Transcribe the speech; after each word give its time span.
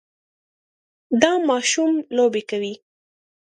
دا 1.21 1.31
ماشوم 1.49 1.93
لوبې 2.17 2.41
کوي. 2.49 2.73